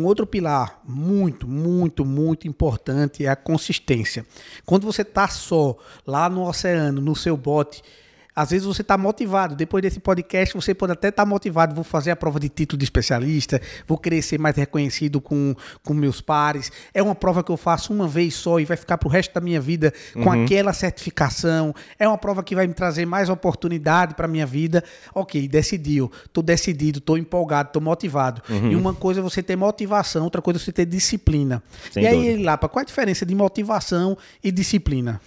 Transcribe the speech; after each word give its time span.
Um 0.00 0.06
outro 0.06 0.26
pilar 0.26 0.80
muito, 0.82 1.46
muito, 1.46 2.06
muito 2.06 2.48
importante 2.48 3.26
é 3.26 3.28
a 3.28 3.36
consistência. 3.36 4.24
Quando 4.64 4.86
você 4.86 5.02
está 5.02 5.28
só 5.28 5.76
lá 6.06 6.26
no 6.30 6.48
oceano, 6.48 7.02
no 7.02 7.14
seu 7.14 7.36
bote, 7.36 7.82
às 8.34 8.50
vezes 8.50 8.66
você 8.66 8.82
está 8.82 8.96
motivado. 8.96 9.54
Depois 9.54 9.82
desse 9.82 10.00
podcast, 10.00 10.54
você 10.54 10.74
pode 10.74 10.92
até 10.92 11.08
estar 11.08 11.24
tá 11.24 11.28
motivado. 11.28 11.74
Vou 11.74 11.84
fazer 11.84 12.10
a 12.10 12.16
prova 12.16 12.38
de 12.38 12.48
título 12.48 12.78
de 12.78 12.84
especialista, 12.84 13.60
vou 13.86 13.98
querer 13.98 14.22
ser 14.22 14.38
mais 14.38 14.56
reconhecido 14.56 15.20
com, 15.20 15.54
com 15.84 15.94
meus 15.94 16.20
pares. 16.20 16.70
É 16.94 17.02
uma 17.02 17.14
prova 17.14 17.42
que 17.42 17.50
eu 17.50 17.56
faço 17.56 17.92
uma 17.92 18.08
vez 18.08 18.34
só 18.34 18.60
e 18.60 18.64
vai 18.64 18.76
ficar 18.76 18.98
para 18.98 19.08
o 19.08 19.10
resto 19.10 19.34
da 19.34 19.40
minha 19.40 19.60
vida 19.60 19.92
com 20.14 20.20
uhum. 20.20 20.44
aquela 20.44 20.72
certificação. 20.72 21.74
É 21.98 22.06
uma 22.06 22.18
prova 22.18 22.42
que 22.42 22.54
vai 22.54 22.66
me 22.66 22.74
trazer 22.74 23.06
mais 23.06 23.28
oportunidade 23.28 24.14
para 24.14 24.28
minha 24.28 24.46
vida. 24.46 24.82
Ok, 25.14 25.46
decidiu. 25.48 26.10
Estou 26.24 26.42
decidido, 26.42 26.98
estou 26.98 27.18
empolgado, 27.18 27.68
estou 27.68 27.82
motivado. 27.82 28.42
Uhum. 28.48 28.72
E 28.72 28.76
uma 28.76 28.94
coisa 28.94 29.20
é 29.20 29.22
você 29.22 29.42
ter 29.42 29.56
motivação, 29.56 30.24
outra 30.24 30.40
coisa 30.40 30.58
é 30.58 30.62
você 30.62 30.72
ter 30.72 30.86
disciplina. 30.86 31.62
Sem 31.90 32.04
e 32.04 32.06
aí, 32.06 32.42
Lapa, 32.42 32.68
qual 32.68 32.82
a 32.82 32.84
diferença 32.84 33.26
de 33.26 33.34
motivação 33.34 34.16
e 34.42 34.50
disciplina? 34.50 35.20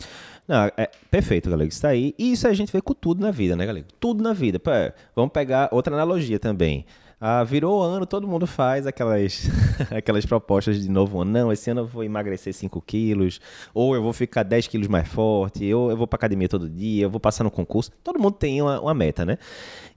Não, 0.48 0.66
é 0.76 0.90
perfeito, 1.10 1.50
galera. 1.50 1.68
Isso 1.68 1.86
aí. 1.88 2.14
E 2.18 2.32
isso 2.34 2.48
a 2.48 2.54
gente 2.54 2.72
vê 2.72 2.82
com 2.82 2.94
tudo 2.94 3.22
na 3.22 3.32
vida, 3.32 3.56
né, 3.56 3.66
galera? 3.66 3.86
Tudo 4.00 4.22
na 4.22 4.34
vida. 4.34 4.60
Pé, 4.60 4.94
vamos 5.16 5.32
pegar 5.32 5.70
outra 5.72 5.94
analogia 5.96 6.40
também. 6.40 6.86
Ah, 7.26 7.42
virou 7.42 7.82
ano, 7.82 8.06
todo 8.06 8.28
mundo 8.28 8.46
faz 8.46 8.86
aquelas, 8.86 9.50
aquelas 9.96 10.26
propostas 10.26 10.84
de 10.84 10.90
novo 10.90 11.22
ano. 11.22 11.32
Não, 11.32 11.54
esse 11.54 11.72
ano 11.72 11.80
eu 11.80 11.88
vou 11.88 12.04
emagrecer 12.04 12.54
5 12.54 12.82
quilos, 12.82 13.40
ou 13.74 13.96
eu 13.96 14.04
vou 14.04 14.12
ficar 14.12 14.44
10 14.44 14.68
quilos 14.68 14.90
mais 14.90 15.08
forte, 15.08 15.74
ou 15.74 15.90
eu 15.90 15.96
vou 15.96 16.06
pra 16.06 16.18
academia 16.18 16.50
todo 16.50 16.70
dia, 16.70 17.06
eu 17.06 17.10
vou 17.10 17.22
passar 17.22 17.46
no 17.46 17.50
concurso. 17.50 17.92
Todo 18.04 18.20
mundo 18.20 18.34
tem 18.34 18.62
uma, 18.62 18.78
uma 18.82 18.94
meta, 18.94 19.24
né? 19.24 19.38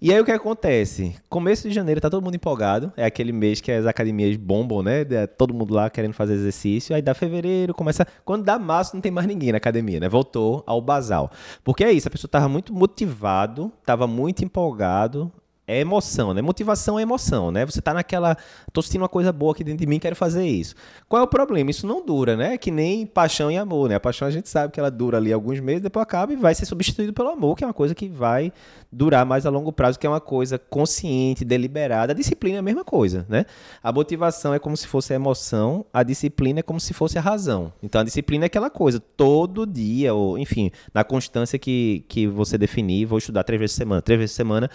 E 0.00 0.14
aí 0.14 0.20
o 0.20 0.24
que 0.24 0.30
acontece? 0.30 1.16
Começo 1.28 1.68
de 1.68 1.74
janeiro 1.74 2.00
tá 2.00 2.08
todo 2.08 2.22
mundo 2.22 2.36
empolgado, 2.36 2.92
é 2.96 3.04
aquele 3.04 3.32
mês 3.32 3.60
que 3.60 3.72
as 3.72 3.86
academias 3.86 4.36
bombam, 4.36 4.80
né? 4.80 5.04
Todo 5.36 5.52
mundo 5.52 5.74
lá 5.74 5.90
querendo 5.90 6.12
fazer 6.12 6.34
exercício. 6.34 6.94
Aí 6.94 7.02
dá 7.02 7.12
fevereiro, 7.12 7.74
começa. 7.74 8.06
Quando 8.24 8.44
dá 8.44 8.56
março, 8.56 8.94
não 8.94 9.00
tem 9.00 9.10
mais 9.10 9.26
ninguém 9.26 9.50
na 9.50 9.58
academia, 9.58 9.98
né? 9.98 10.08
Voltou 10.08 10.62
ao 10.64 10.80
basal. 10.80 11.32
Porque 11.64 11.82
é 11.82 11.90
isso, 11.90 12.06
a 12.06 12.10
pessoa 12.12 12.30
tava 12.30 12.48
muito 12.48 12.72
motivado, 12.72 13.72
tava 13.84 14.06
muito 14.06 14.44
empolgado, 14.44 15.32
é 15.66 15.80
emoção, 15.80 16.32
né? 16.32 16.40
Motivação 16.40 16.98
é 16.98 17.02
emoção, 17.02 17.50
né? 17.50 17.66
Você 17.66 17.82
tá 17.82 17.92
naquela. 17.92 18.36
tô 18.72 18.80
sentindo 18.80 19.02
uma 19.02 19.08
coisa 19.08 19.32
boa 19.32 19.52
aqui 19.52 19.64
dentro 19.64 19.80
de 19.80 19.86
mim, 19.86 19.98
quero 19.98 20.14
fazer 20.14 20.46
isso. 20.46 20.74
Qual 21.08 21.20
é 21.20 21.24
o 21.24 21.28
problema? 21.28 21.70
Isso 21.70 21.86
não 21.86 22.04
dura, 22.04 22.36
né? 22.36 22.56
Que 22.56 22.70
nem 22.70 23.04
paixão 23.04 23.50
e 23.50 23.56
amor, 23.56 23.88
né? 23.88 23.96
A 23.96 24.00
paixão 24.00 24.28
a 24.28 24.30
gente 24.30 24.48
sabe 24.48 24.72
que 24.72 24.78
ela 24.78 24.90
dura 24.90 25.16
ali 25.16 25.32
alguns 25.32 25.58
meses, 25.58 25.82
depois 25.82 26.02
acaba 26.04 26.32
e 26.32 26.36
vai 26.36 26.54
ser 26.54 26.66
substituído 26.66 27.12
pelo 27.12 27.30
amor, 27.30 27.56
que 27.56 27.64
é 27.64 27.66
uma 27.66 27.74
coisa 27.74 27.94
que 27.94 28.08
vai 28.08 28.52
durar 28.92 29.26
mais 29.26 29.44
a 29.44 29.50
longo 29.50 29.72
prazo, 29.72 29.98
que 29.98 30.06
é 30.06 30.10
uma 30.10 30.20
coisa 30.20 30.56
consciente, 30.58 31.44
deliberada. 31.44 32.12
A 32.12 32.16
disciplina 32.16 32.56
é 32.56 32.60
a 32.60 32.62
mesma 32.62 32.84
coisa, 32.84 33.26
né? 33.28 33.44
A 33.82 33.90
motivação 33.90 34.54
é 34.54 34.60
como 34.60 34.76
se 34.76 34.86
fosse 34.86 35.12
a 35.12 35.16
emoção, 35.16 35.84
a 35.92 36.04
disciplina 36.04 36.60
é 36.60 36.62
como 36.62 36.78
se 36.78 36.94
fosse 36.94 37.18
a 37.18 37.20
razão. 37.20 37.72
Então 37.82 38.00
a 38.00 38.04
disciplina 38.04 38.44
é 38.44 38.46
aquela 38.46 38.70
coisa, 38.70 39.00
todo 39.00 39.66
dia, 39.66 40.14
ou 40.14 40.38
enfim, 40.38 40.70
na 40.94 41.02
constância 41.02 41.58
que, 41.58 42.04
que 42.08 42.28
você 42.28 42.56
definir, 42.56 43.04
vou 43.04 43.18
estudar 43.18 43.42
três 43.42 43.58
vezes 43.58 43.74
por 43.74 43.78
semana, 43.78 44.02
três 44.02 44.20
vezes 44.20 44.34
por 44.34 44.36
semana 44.36 44.70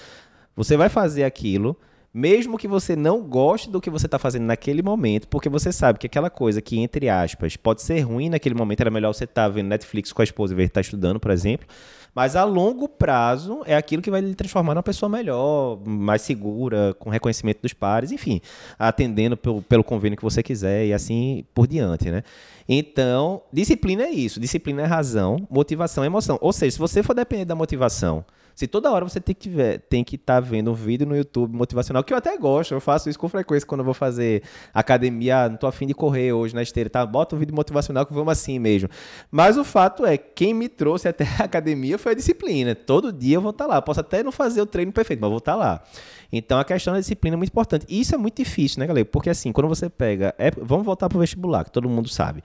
você 0.55 0.77
vai 0.77 0.89
fazer 0.89 1.23
aquilo, 1.23 1.77
mesmo 2.13 2.57
que 2.57 2.67
você 2.67 2.95
não 2.95 3.21
goste 3.21 3.69
do 3.69 3.79
que 3.79 3.89
você 3.89 4.05
está 4.05 4.19
fazendo 4.19 4.43
naquele 4.43 4.81
momento, 4.81 5.27
porque 5.27 5.47
você 5.47 5.71
sabe 5.71 5.97
que 5.97 6.07
aquela 6.07 6.29
coisa 6.29 6.61
que, 6.61 6.79
entre 6.79 7.07
aspas, 7.07 7.55
pode 7.55 7.81
ser 7.81 8.01
ruim 8.01 8.29
naquele 8.29 8.55
momento, 8.55 8.81
era 8.81 8.91
melhor 8.91 9.13
você 9.13 9.23
estar 9.23 9.43
tá 9.43 9.49
vendo 9.49 9.67
Netflix 9.67 10.11
com 10.11 10.21
a 10.21 10.25
esposa 10.25 10.53
e 10.53 10.57
ver 10.57 10.63
estar 10.63 10.75
tá 10.75 10.81
estudando, 10.81 11.19
por 11.19 11.31
exemplo. 11.31 11.65
Mas 12.13 12.35
a 12.35 12.43
longo 12.43 12.89
prazo 12.89 13.61
é 13.65 13.73
aquilo 13.73 14.01
que 14.01 14.11
vai 14.11 14.19
lhe 14.19 14.35
transformar 14.35 14.75
numa 14.75 14.83
pessoa 14.83 15.07
melhor, 15.07 15.79
mais 15.85 16.21
segura, 16.21 16.93
com 16.99 17.09
reconhecimento 17.09 17.61
dos 17.61 17.71
pares, 17.71 18.11
enfim, 18.11 18.41
atendendo 18.77 19.37
pelo, 19.37 19.61
pelo 19.61 19.83
convênio 19.83 20.17
que 20.17 20.23
você 20.23 20.43
quiser 20.43 20.87
e 20.87 20.93
assim 20.93 21.45
por 21.53 21.65
diante, 21.65 22.11
né? 22.11 22.23
Então, 22.67 23.41
disciplina 23.53 24.03
é 24.03 24.11
isso, 24.11 24.41
disciplina 24.41 24.81
é 24.81 24.85
razão, 24.85 25.47
motivação 25.49 26.03
é 26.03 26.07
emoção. 26.07 26.37
Ou 26.41 26.51
seja, 26.51 26.71
se 26.71 26.79
você 26.79 27.01
for 27.01 27.13
depender 27.13 27.45
da 27.45 27.55
motivação 27.55 28.25
se 28.55 28.67
toda 28.67 28.91
hora 28.91 29.03
você 29.07 29.19
tem 29.19 29.35
que 29.35 29.49
tem 29.89 30.03
que 30.03 30.15
estar 30.15 30.35
tá 30.35 30.39
vendo 30.39 30.71
um 30.71 30.73
vídeo 30.73 31.05
no 31.07 31.15
YouTube 31.15 31.55
motivacional, 31.55 32.03
que 32.03 32.13
eu 32.13 32.17
até 32.17 32.37
gosto, 32.37 32.73
eu 32.73 32.81
faço 32.81 33.09
isso 33.09 33.19
com 33.19 33.27
frequência 33.29 33.67
quando 33.67 33.81
eu 33.81 33.85
vou 33.85 33.93
fazer 33.93 34.43
academia, 34.73 35.49
não 35.49 35.57
tô 35.57 35.67
afim 35.67 35.87
de 35.87 35.93
correr 35.93 36.33
hoje 36.33 36.53
na 36.55 36.61
esteira, 36.61 36.89
tá? 36.89 37.05
Bota 37.05 37.35
um 37.35 37.39
vídeo 37.39 37.55
motivacional 37.55 38.05
que 38.05 38.13
vamos 38.13 38.31
assim 38.31 38.59
mesmo. 38.59 38.89
Mas 39.29 39.57
o 39.57 39.63
fato 39.63 40.05
é, 40.05 40.17
quem 40.17 40.53
me 40.53 40.67
trouxe 40.69 41.07
até 41.07 41.25
a 41.39 41.43
academia 41.43 41.97
foi 41.97 42.13
a 42.13 42.15
disciplina. 42.15 42.75
Todo 42.75 43.11
dia 43.11 43.37
eu 43.37 43.41
vou 43.41 43.51
estar 43.51 43.65
tá 43.65 43.73
lá. 43.75 43.81
Posso 43.81 43.99
até 43.99 44.23
não 44.23 44.31
fazer 44.31 44.61
o 44.61 44.65
treino 44.65 44.91
perfeito, 44.91 45.19
mas 45.19 45.29
vou 45.29 45.37
estar 45.37 45.53
tá 45.53 45.57
lá. 45.57 45.83
Então 46.31 46.59
a 46.59 46.63
questão 46.63 46.93
da 46.93 46.99
disciplina 46.99 47.35
é 47.35 47.37
muito 47.37 47.49
importante. 47.49 47.85
E 47.89 47.99
isso 47.99 48.15
é 48.15 48.17
muito 48.17 48.37
difícil, 48.37 48.79
né, 48.79 48.87
galera? 48.87 49.05
Porque 49.05 49.29
assim, 49.29 49.51
quando 49.51 49.67
você 49.67 49.89
pega. 49.89 50.33
É, 50.37 50.51
vamos 50.51 50.85
voltar 50.85 51.09
pro 51.09 51.19
vestibular, 51.19 51.65
que 51.65 51.71
todo 51.71 51.89
mundo 51.89 52.07
sabe. 52.07 52.43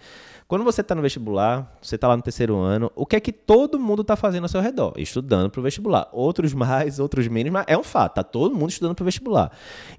Quando 0.48 0.64
você 0.64 0.80
está 0.80 0.94
no 0.94 1.02
vestibular, 1.02 1.76
você 1.82 1.96
está 1.96 2.06
lá 2.06 2.16
no 2.16 2.22
terceiro 2.22 2.56
ano, 2.56 2.92
o 2.94 3.04
que 3.04 3.16
é 3.16 3.20
que 3.20 3.32
todo 3.32 3.80
mundo 3.80 4.02
está 4.02 4.14
fazendo 4.14 4.44
ao 4.44 4.48
seu 4.48 4.60
redor? 4.60 4.92
Estudando 4.96 5.50
para 5.50 5.58
o 5.58 5.62
vestibular. 5.62 6.08
Outros 6.12 6.54
mais, 6.54 7.00
outros 7.00 7.26
menos, 7.26 7.52
mas 7.52 7.64
é 7.66 7.76
um 7.76 7.82
fato, 7.82 8.12
está 8.12 8.22
todo 8.22 8.54
mundo 8.54 8.70
estudando 8.70 8.94
para 8.94 9.02
o 9.02 9.04
vestibular. 9.04 9.50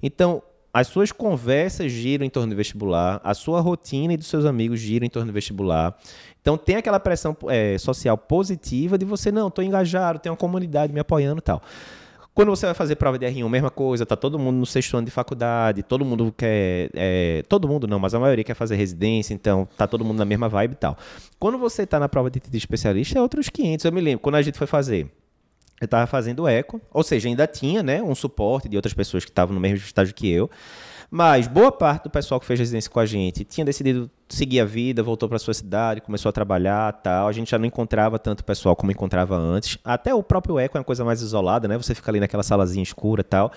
Então, 0.02 0.42
as 0.72 0.86
suas 0.86 1.12
conversas 1.12 1.92
giram 1.92 2.24
em 2.24 2.30
torno 2.30 2.50
do 2.50 2.56
vestibular, 2.56 3.20
a 3.24 3.34
sua 3.34 3.60
rotina 3.60 4.14
e 4.14 4.16
dos 4.16 4.26
seus 4.26 4.44
amigos 4.44 4.80
giram 4.80 5.04
em 5.06 5.10
torno 5.10 5.30
do 5.30 5.34
vestibular. 5.34 5.96
Então 6.40 6.56
tem 6.56 6.76
aquela 6.76 7.00
pressão 7.00 7.36
é, 7.48 7.76
social 7.78 8.16
positiva 8.16 8.96
de 8.96 9.04
você, 9.04 9.32
não, 9.32 9.48
estou 9.48 9.64
engajado, 9.64 10.18
tem 10.18 10.30
uma 10.30 10.36
comunidade 10.36 10.92
me 10.92 11.00
apoiando 11.00 11.38
e 11.40 11.42
tal. 11.42 11.62
Quando 12.38 12.50
você 12.50 12.66
vai 12.66 12.74
fazer 12.76 12.94
prova 12.94 13.18
de 13.18 13.26
R1, 13.26 13.48
mesma 13.48 13.68
coisa, 13.68 14.06
tá 14.06 14.14
todo 14.14 14.38
mundo 14.38 14.58
no 14.58 14.64
sexto 14.64 14.96
ano 14.96 15.04
de 15.04 15.10
faculdade, 15.10 15.82
todo 15.82 16.04
mundo 16.04 16.32
quer. 16.36 16.88
É, 16.94 17.42
todo 17.48 17.66
mundo 17.66 17.88
não, 17.88 17.98
mas 17.98 18.14
a 18.14 18.20
maioria 18.20 18.44
quer 18.44 18.54
fazer 18.54 18.76
residência, 18.76 19.34
então 19.34 19.66
tá 19.76 19.88
todo 19.88 20.04
mundo 20.04 20.18
na 20.18 20.24
mesma 20.24 20.48
vibe 20.48 20.74
e 20.74 20.76
tal. 20.76 20.96
Quando 21.36 21.58
você 21.58 21.84
tá 21.84 21.98
na 21.98 22.08
prova 22.08 22.30
de, 22.30 22.40
especialista, 22.52 23.18
é 23.18 23.20
outros 23.20 23.48
500. 23.48 23.84
Eu 23.84 23.90
me 23.90 24.00
lembro, 24.00 24.20
quando 24.20 24.36
a 24.36 24.42
gente 24.42 24.56
foi 24.56 24.68
fazer. 24.68 25.10
Eu 25.80 25.84
estava 25.84 26.06
fazendo 26.06 26.48
eco, 26.48 26.80
ou 26.92 27.02
seja, 27.02 27.28
ainda 27.28 27.46
tinha 27.46 27.82
né, 27.82 28.02
um 28.02 28.14
suporte 28.14 28.68
de 28.68 28.76
outras 28.76 28.92
pessoas 28.92 29.24
que 29.24 29.30
estavam 29.30 29.54
no 29.54 29.60
mesmo 29.60 29.78
estágio 29.78 30.14
que 30.14 30.28
eu. 30.28 30.50
Mas 31.10 31.46
boa 31.46 31.72
parte 31.72 32.04
do 32.04 32.10
pessoal 32.10 32.38
que 32.38 32.44
fez 32.44 32.58
residência 32.58 32.90
com 32.90 33.00
a 33.00 33.06
gente 33.06 33.42
tinha 33.42 33.64
decidido 33.64 34.10
seguir 34.28 34.60
a 34.60 34.64
vida, 34.64 35.02
voltou 35.02 35.26
para 35.26 35.38
sua 35.38 35.54
cidade, 35.54 36.02
começou 36.02 36.28
a 36.28 36.32
trabalhar, 36.32 36.92
tal. 36.92 37.28
A 37.28 37.32
gente 37.32 37.50
já 37.50 37.58
não 37.58 37.64
encontrava 37.64 38.18
tanto 38.18 38.44
pessoal 38.44 38.76
como 38.76 38.92
encontrava 38.92 39.34
antes. 39.34 39.78
Até 39.82 40.12
o 40.12 40.22
próprio 40.22 40.58
eco 40.58 40.76
é 40.76 40.80
uma 40.80 40.84
coisa 40.84 41.04
mais 41.04 41.22
isolada, 41.22 41.66
né? 41.66 41.78
Você 41.78 41.94
fica 41.94 42.10
ali 42.10 42.20
naquela 42.20 42.42
salazinha 42.42 42.82
escura, 42.82 43.24
tal. 43.24 43.50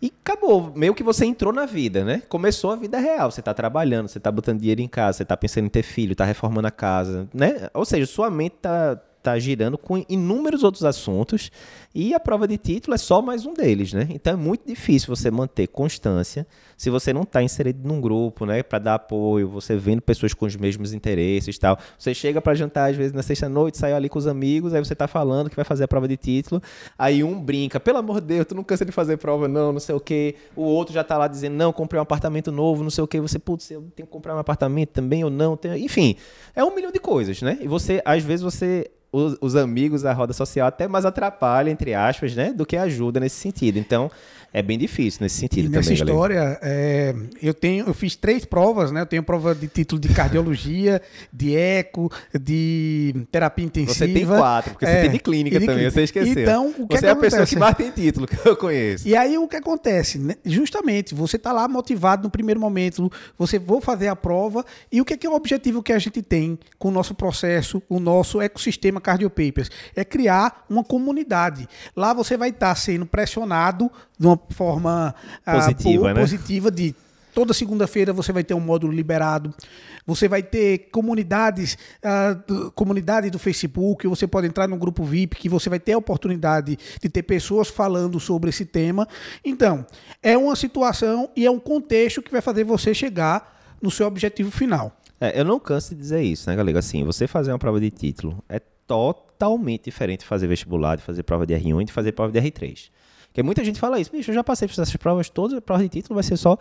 E 0.00 0.12
acabou, 0.22 0.72
meio 0.76 0.94
que 0.94 1.02
você 1.02 1.24
entrou 1.24 1.52
na 1.52 1.66
vida, 1.66 2.04
né? 2.04 2.22
Começou 2.28 2.70
a 2.70 2.76
vida 2.76 2.98
real. 2.98 3.30
Você 3.30 3.40
está 3.40 3.52
trabalhando, 3.52 4.06
você 4.06 4.18
está 4.18 4.30
botando 4.30 4.60
dinheiro 4.60 4.80
em 4.80 4.88
casa, 4.88 5.18
você 5.18 5.22
está 5.24 5.36
pensando 5.36 5.64
em 5.66 5.70
ter 5.70 5.82
filho, 5.82 6.12
está 6.12 6.24
reformando 6.24 6.68
a 6.68 6.70
casa, 6.70 7.28
né? 7.34 7.68
Ou 7.74 7.84
seja, 7.84 8.06
sua 8.06 8.30
mente 8.30 8.56
está 8.56 9.00
tá 9.24 9.38
girando 9.38 9.78
com 9.78 10.04
inúmeros 10.06 10.62
outros 10.62 10.84
assuntos 10.84 11.50
e 11.94 12.12
a 12.12 12.20
prova 12.20 12.46
de 12.46 12.58
título 12.58 12.94
é 12.94 12.98
só 12.98 13.22
mais 13.22 13.46
um 13.46 13.54
deles, 13.54 13.92
né? 13.92 14.06
Então 14.10 14.34
é 14.34 14.36
muito 14.36 14.66
difícil 14.66 15.14
você 15.14 15.30
manter 15.30 15.66
constância 15.68 16.46
se 16.76 16.90
você 16.90 17.12
não 17.12 17.22
está 17.22 17.42
inserido 17.42 17.86
num 17.86 18.00
grupo, 18.00 18.44
né, 18.44 18.62
para 18.62 18.78
dar 18.78 18.94
apoio, 18.94 19.48
você 19.48 19.76
vendo 19.76 20.02
pessoas 20.02 20.34
com 20.34 20.44
os 20.44 20.56
mesmos 20.56 20.92
interesses, 20.92 21.56
tal. 21.56 21.78
Você 21.96 22.12
chega 22.12 22.40
para 22.42 22.54
jantar 22.54 22.90
às 22.90 22.96
vezes 22.96 23.12
na 23.12 23.22
sexta 23.22 23.48
noite, 23.48 23.78
sai 23.78 23.92
ali 23.92 24.08
com 24.08 24.18
os 24.18 24.26
amigos, 24.26 24.74
aí 24.74 24.84
você 24.84 24.92
está 24.92 25.06
falando 25.06 25.48
que 25.48 25.56
vai 25.56 25.64
fazer 25.64 25.84
a 25.84 25.88
prova 25.88 26.08
de 26.08 26.16
título, 26.16 26.60
aí 26.98 27.22
um 27.22 27.40
brinca, 27.40 27.78
pelo 27.78 27.98
amor 27.98 28.20
de 28.20 28.26
Deus, 28.26 28.46
tu 28.46 28.54
não 28.54 28.64
cansa 28.64 28.84
de 28.84 28.92
fazer 28.92 29.16
prova 29.16 29.48
não, 29.48 29.72
não 29.72 29.80
sei 29.80 29.94
o 29.94 30.00
quê. 30.00 30.34
O 30.56 30.62
outro 30.62 30.92
já 30.92 31.00
está 31.00 31.16
lá 31.16 31.28
dizendo, 31.28 31.54
não, 31.54 31.72
comprei 31.72 31.98
um 31.98 32.02
apartamento 32.02 32.52
novo, 32.52 32.82
não 32.82 32.90
sei 32.90 33.04
o 33.04 33.06
quê. 33.06 33.20
Você, 33.20 33.38
putz, 33.38 33.70
eu 33.70 33.82
tenho 33.94 34.06
que 34.06 34.12
comprar 34.12 34.34
um 34.34 34.38
apartamento 34.38 34.90
também 34.90 35.24
ou 35.24 35.30
não, 35.30 35.58
enfim, 35.76 36.16
é 36.54 36.64
um 36.64 36.74
milhão 36.74 36.90
de 36.90 36.98
coisas, 36.98 37.40
né? 37.40 37.58
E 37.60 37.68
você, 37.68 38.02
às 38.04 38.22
vezes 38.22 38.42
você 38.42 38.90
os, 39.14 39.36
os, 39.40 39.54
amigos, 39.54 40.04
a 40.04 40.12
roda 40.12 40.32
social 40.32 40.66
até 40.66 40.88
mais 40.88 41.04
atrapalha, 41.04 41.70
entre 41.70 41.94
aspas, 41.94 42.34
né? 42.34 42.52
Do 42.52 42.66
que 42.66 42.76
ajuda 42.76 43.20
nesse 43.20 43.36
sentido. 43.36 43.78
Então, 43.78 44.10
é 44.54 44.62
bem 44.62 44.78
difícil 44.78 45.18
nesse 45.20 45.36
sentido 45.36 45.64
e 45.64 45.68
também, 45.68 45.78
Nessa 45.78 45.92
história, 45.92 46.58
é, 46.62 47.12
eu 47.42 47.52
tenho, 47.52 47.88
eu 47.88 47.92
fiz 47.92 48.14
três 48.14 48.44
provas, 48.44 48.92
né? 48.92 49.00
Eu 49.00 49.06
tenho 49.06 49.20
prova 49.20 49.52
de 49.52 49.66
título 49.66 50.00
de 50.00 50.08
cardiologia, 50.08 51.02
de 51.32 51.56
eco, 51.56 52.08
de 52.40 53.26
terapia 53.32 53.64
intensiva. 53.64 54.06
Você 54.06 54.12
tem 54.12 54.24
quatro, 54.24 54.70
porque 54.70 54.84
é, 54.84 54.94
você 54.94 55.00
tem 55.02 55.10
de 55.10 55.18
clínica 55.18 55.58
de 55.58 55.66
também, 55.66 55.78
clínica. 55.78 55.94
você 55.94 56.02
esqueceu. 56.04 56.42
Então, 56.42 56.72
o 56.78 56.86
que 56.86 56.96
Você 56.96 57.06
é, 57.06 57.10
a 57.10 57.16
pessoa 57.16 57.44
que 57.44 57.56
mais 57.56 57.76
tem 57.76 57.90
título 57.90 58.28
que 58.30 58.48
eu 58.48 58.56
conheço. 58.56 59.08
E 59.08 59.16
aí 59.16 59.36
o 59.36 59.48
que 59.48 59.56
acontece? 59.56 60.18
Né? 60.18 60.36
Justamente, 60.44 61.16
você 61.16 61.34
está 61.34 61.52
lá 61.52 61.66
motivado 61.66 62.22
no 62.22 62.30
primeiro 62.30 62.60
momento, 62.60 63.10
você 63.36 63.58
vou 63.58 63.80
fazer 63.80 64.06
a 64.06 64.14
prova, 64.14 64.64
e 64.90 65.00
o 65.00 65.04
que 65.04 65.14
é, 65.14 65.16
que 65.16 65.26
é 65.26 65.30
o 65.30 65.34
objetivo 65.34 65.82
que 65.82 65.92
a 65.92 65.98
gente 65.98 66.22
tem 66.22 66.56
com 66.78 66.90
o 66.90 66.92
nosso 66.92 67.12
processo, 67.12 67.82
o 67.88 67.98
nosso 67.98 68.40
ecossistema 68.40 69.00
Cardiopapers? 69.04 69.70
É 69.94 70.04
criar 70.04 70.64
uma 70.68 70.82
comunidade. 70.82 71.68
Lá 71.94 72.12
você 72.12 72.36
vai 72.36 72.48
estar 72.48 72.68
tá 72.68 72.74
sendo 72.74 73.06
pressionado 73.06 73.90
de 74.18 74.26
uma 74.26 74.40
forma 74.50 75.14
positiva, 75.44 76.10
ah, 76.10 76.14
né? 76.14 76.20
positiva 76.20 76.70
de 76.70 76.94
Toda 77.34 77.52
segunda-feira 77.52 78.12
você 78.12 78.32
vai 78.32 78.44
ter 78.44 78.54
um 78.54 78.60
módulo 78.60 78.92
liberado. 78.92 79.52
Você 80.06 80.28
vai 80.28 80.42
ter 80.42 80.90
comunidades, 80.92 81.76
uh, 82.04 82.70
comunidade 82.70 83.28
do 83.28 83.40
Facebook. 83.40 84.06
Você 84.06 84.26
pode 84.26 84.46
entrar 84.46 84.68
no 84.68 84.76
grupo 84.76 85.02
VIP 85.02 85.36
que 85.36 85.48
você 85.48 85.68
vai 85.68 85.80
ter 85.80 85.94
a 85.94 85.98
oportunidade 85.98 86.78
de 87.02 87.08
ter 87.08 87.24
pessoas 87.24 87.68
falando 87.68 88.20
sobre 88.20 88.50
esse 88.50 88.64
tema. 88.64 89.08
Então, 89.44 89.84
é 90.22 90.38
uma 90.38 90.54
situação 90.54 91.28
e 91.34 91.44
é 91.44 91.50
um 91.50 91.58
contexto 91.58 92.22
que 92.22 92.30
vai 92.30 92.40
fazer 92.40 92.62
você 92.62 92.94
chegar 92.94 93.76
no 93.82 93.90
seu 93.90 94.06
objetivo 94.06 94.52
final. 94.52 94.96
É, 95.20 95.40
eu 95.40 95.44
não 95.44 95.58
canso 95.58 95.94
de 95.94 96.00
dizer 96.00 96.22
isso, 96.22 96.48
né, 96.48 96.54
galera? 96.54 96.78
Assim, 96.78 97.02
você 97.02 97.26
fazer 97.26 97.50
uma 97.50 97.58
prova 97.58 97.80
de 97.80 97.90
título 97.90 98.44
é 98.48 98.60
totalmente 98.86 99.84
diferente 99.84 100.20
de 100.20 100.26
fazer 100.26 100.46
vestibular, 100.46 100.96
de 100.96 101.02
fazer 101.02 101.22
prova 101.22 101.46
de 101.46 101.54
R1 101.54 101.82
e 101.82 101.84
de 101.84 101.92
fazer 101.92 102.12
prova 102.12 102.32
de 102.32 102.40
R3. 102.40 102.90
Porque 103.26 103.42
muita 103.42 103.64
gente 103.64 103.80
fala 103.80 103.98
isso, 103.98 104.12
bicho, 104.12 104.30
eu 104.30 104.34
já 104.34 104.44
passei 104.44 104.68
por 104.68 104.74
essas 104.74 104.94
provas 104.96 105.28
todas, 105.28 105.58
a 105.58 105.60
prova 105.60 105.82
de 105.82 105.88
título 105.88 106.14
vai 106.14 106.22
ser 106.22 106.36
só 106.36 106.56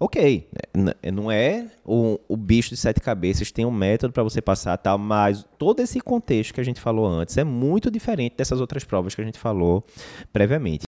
ok, 0.00 0.48
né, 0.74 0.92
não 1.12 1.30
é 1.30 1.66
o, 1.84 2.18
o 2.26 2.36
bicho 2.36 2.70
de 2.70 2.76
sete 2.76 3.00
cabeças, 3.00 3.52
tem 3.52 3.64
um 3.64 3.70
método 3.70 4.12
para 4.12 4.22
você 4.22 4.40
passar, 4.40 4.76
tal, 4.78 4.98
mas 4.98 5.46
todo 5.58 5.80
esse 5.80 6.00
contexto 6.00 6.54
que 6.54 6.60
a 6.60 6.64
gente 6.64 6.80
falou 6.80 7.06
antes 7.06 7.36
é 7.36 7.44
muito 7.44 7.90
diferente 7.90 8.36
dessas 8.36 8.60
outras 8.60 8.84
provas 8.84 9.14
que 9.14 9.20
a 9.20 9.24
gente 9.24 9.38
falou 9.38 9.84
previamente. 10.32 10.82